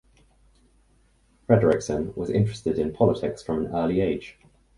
[1.47, 4.35] Frederiksen was interested in politics from an early age.